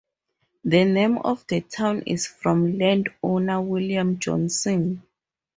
The 0.63 0.83
name 0.83 1.19
of 1.19 1.45
the 1.45 1.61
town 1.61 2.01
is 2.07 2.25
from 2.25 2.79
landowner 2.79 3.61
William 3.61 4.17
Johnson. 4.17 5.03